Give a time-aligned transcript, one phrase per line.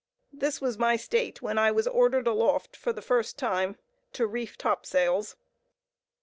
[0.33, 3.75] This was my state when I was ordered aloft, for the first time,
[4.13, 5.35] to reef topsails.